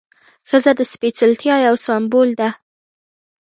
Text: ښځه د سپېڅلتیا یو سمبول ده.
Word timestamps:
ښځه 0.49 0.71
د 0.79 0.81
سپېڅلتیا 0.93 1.55
یو 1.67 1.75
سمبول 1.85 2.29
ده. 2.39 2.49